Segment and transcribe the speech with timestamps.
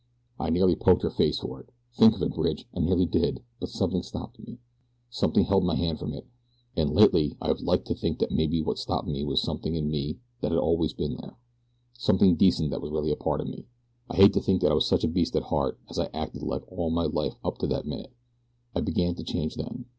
[0.39, 2.65] I nearly poked her face for her think of it, Bridge!
[2.75, 4.57] I nearly did; but something stopped me
[5.11, 6.25] something held my hand from it,
[6.75, 10.17] an' lately I've liked to think that maybe what stopped me was something in me
[10.41, 11.37] that had always been there
[11.93, 13.67] something decent that was really a part of me.
[14.09, 16.41] I hate to think that I was such a beast at heart as I acted
[16.41, 18.11] like all my life up to that minute.
[18.75, 19.85] I began to change then.